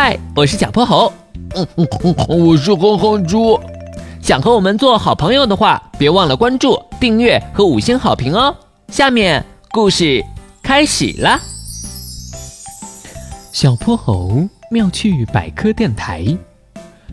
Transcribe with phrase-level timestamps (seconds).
[0.00, 1.12] 嗨，我是小泼猴。
[1.56, 3.58] 嗯嗯嗯，我是哼哼猪。
[4.22, 8.54] 想和我们做好朋友的话，别忘了关注、订阅和五星好评哦。
[8.92, 10.24] 下面故事
[10.62, 11.40] 开始了。
[13.52, 16.24] 小泼猴妙趣百科电台，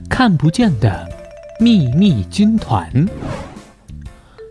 [0.08, 1.10] 看不见的
[1.60, 2.88] 秘密军团。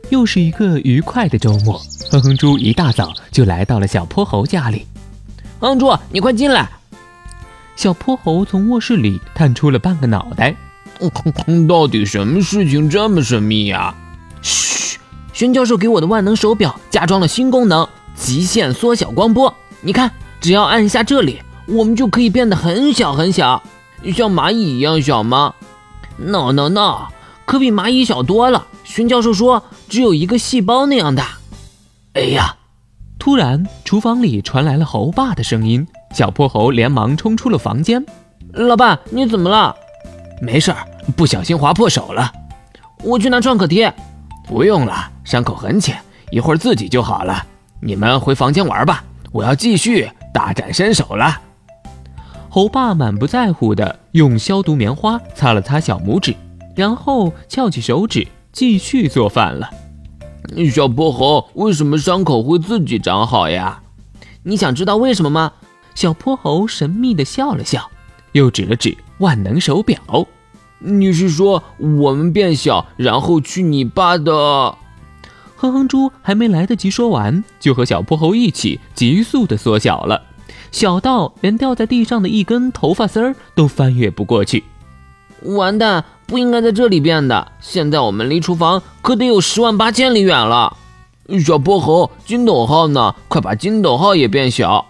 [0.08, 1.80] 又是一个愉快的周末，
[2.10, 4.84] 哼哼猪一大早就来到了小泼猴家里。
[5.60, 6.68] 哼哼猪，你快进来！
[7.76, 10.54] 小泼猴从卧室里探出了半个脑袋。
[11.68, 13.94] 到底什么事情这么神秘呀？
[14.42, 14.98] 嘘，
[15.32, 19.52] 宣教授给我的万能手表加装了新功能——极限缩小光波。
[19.80, 20.10] 你看，
[20.40, 23.62] 只要按一下这里，我们就可以变得很小很小，
[24.14, 25.54] 像蚂蚁一样小吗
[26.16, 27.08] ？No No No，
[27.44, 28.66] 可比蚂蚁小多了。
[28.84, 31.38] 宣教授说，只有一个细胞那样大。
[32.12, 32.56] 哎呀！
[33.24, 35.88] 突然，厨房里传来了猴爸的声音。
[36.12, 38.04] 小泼猴连忙冲出了房间。
[38.52, 39.74] 老爸，你怎么了？
[40.42, 42.30] 没事儿，不小心划破手了。
[43.02, 43.90] 我去拿创可贴。
[44.46, 45.98] 不用了，伤口很浅，
[46.32, 47.42] 一会儿自己就好了。
[47.80, 51.40] 你们回房间玩吧，我要继续大展身手了。
[52.50, 56.36] 猴爸满不在乎的用消毒棉花擦了擦小拇指，
[56.76, 59.70] 然后翘起手指继续做饭了。
[60.70, 63.82] 小泼猴，为什么伤口会自己长好呀？
[64.42, 65.52] 你想知道为什么吗？
[65.94, 67.90] 小泼猴神秘地笑了笑，
[68.32, 69.98] 又指了指万能手表。
[70.80, 74.76] 你是说我们变小，然后去你爸的？
[75.56, 80.22] 哼哼猪还没来得及说完，就和小泼猴一起急速地缩小了，
[80.70, 84.64] 小到连掉在地上的一根头发丝儿都翻越不过去。
[85.42, 87.52] 完蛋，不应该在这里变的。
[87.60, 90.76] 现在我们离厨房可得有十万八千里远了。
[91.44, 93.14] 小泼猴，金斗号呢？
[93.28, 94.86] 快把金斗号也变小。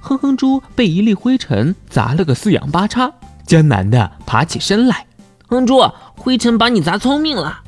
[0.00, 3.12] 哼哼猪被一粒灰尘砸了个四仰八叉，
[3.46, 5.06] 艰难地爬起身来。
[5.48, 5.82] 哼哼猪，
[6.16, 7.60] 灰尘把你砸聪明了。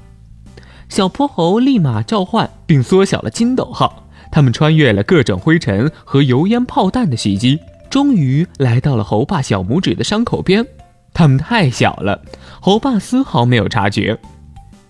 [0.88, 4.04] 小泼猴立马召唤并缩小了金斗号。
[4.30, 7.58] 他们穿越了各种灰尘和油烟炮弹的袭击，
[7.88, 10.66] 终于来到了猴爸小拇指的伤口边。
[11.14, 12.20] 他们太小了，
[12.60, 14.18] 猴爸丝毫没有察觉。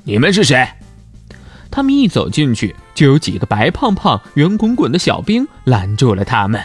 [0.02, 0.66] 你们是谁？
[1.70, 6.60] 他们一走进去，就有几个白胖胖、圆滚滚的小兵拦住了他们。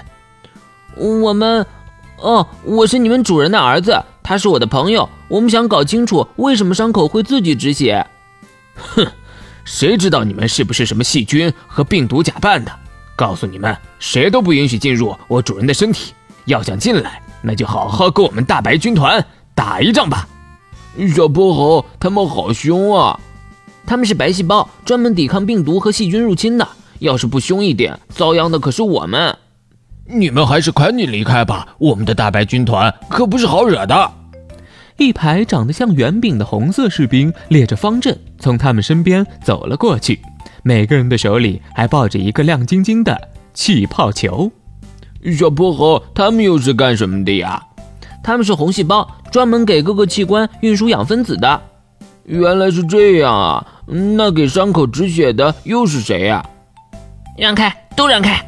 [0.95, 1.65] 我们，
[2.17, 5.07] 哦，我是你们主人的儿子，他是我的朋友。
[5.27, 8.05] 我们想搞清楚为什么伤口会自己止血。
[8.75, 9.05] 哼，
[9.65, 12.71] 谁知道你们是不是什么细菌和病毒假扮的？
[13.15, 16.13] 告诉你们，谁都不允许进入我主人的身体。
[16.45, 19.23] 要想进来，那就好好跟我们大白军团
[19.59, 20.25] 打一仗吧。
[21.13, 23.19] 小泼猴，他们好凶啊！
[23.85, 26.65] 他们是白细胞，专门抵抗病毒和细菌入侵的。
[26.99, 29.37] 要是不凶一点，遭殃的可是我们。
[30.05, 34.09] 你们还是赶紧离开吧，我们的大白军团可不是好惹的。
[34.95, 40.21] 一排长得像圆饼的红色士兵列着方阵，从他们身边走了过去，
[40.63, 44.49] 每个人的手里还抱着一个亮晶晶的气泡球。
[45.37, 47.61] 小泼猴，他们又是干什么的呀？
[48.23, 51.61] 他们是红细胞，专门给各个器官运输氧分子的。
[52.25, 53.65] 原来是这样啊！
[53.87, 56.45] 那给伤口止血的又是谁呀？
[57.35, 58.45] 让开，都让开！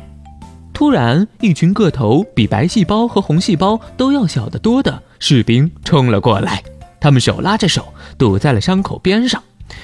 [0.71, 6.61] 突然，一群个头比白细胞和红细胞都要小得多的士兵冲了过来，
[6.99, 7.87] 他们手拉着手
[8.17, 9.41] 堵在了伤口边上，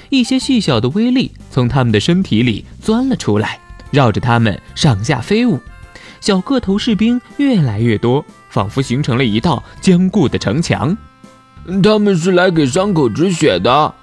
[0.09, 3.59] 一些细小的微粒从他们的身体里钻了出来，
[3.89, 5.59] 绕着他们上下飞舞。
[6.19, 10.97] 小个头士兵越来越多，仿佛形成了一道坚固的城墙。
[11.83, 13.93] 他们是来给伤口止血的，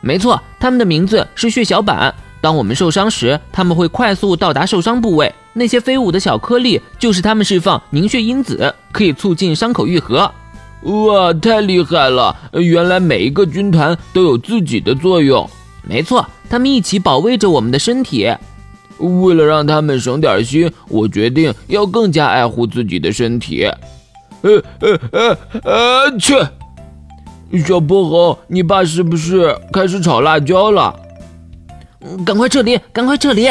[0.00, 2.14] 没错，他们的名字是血小板。
[2.40, 5.34] 当我们受伤时，他们会快速到达受伤部位。
[5.52, 10.32] 那些飞舞的小颗粒就是他们释放凝血因子，可以促进伤口愈合。
[10.84, 12.34] 哇，太厉害了！
[12.52, 15.46] 原来每一个军团都有自己的作用。
[15.82, 18.32] 没错，他们一起保卫着我们的身体。
[19.00, 23.64] 为了让他们省点心，我决定要更加爱护自己的身体。
[24.42, 26.34] 呃呃呃呃，去！
[27.66, 30.94] 小泼猴，你爸是不是开始炒辣椒了？
[32.24, 32.78] 赶快撤离！
[32.92, 33.50] 赶快撤离！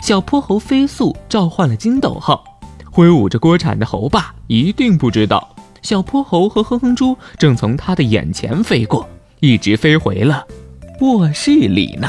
[0.00, 2.42] 小泼猴飞速召唤了金斗号，
[2.90, 9.08] 挥舞着锅铲的猴爸一定不知道，小泼猴和哼哼猪正从他的眼前飞过，
[9.40, 10.46] 一直飞回了
[11.00, 12.08] 卧室里呢。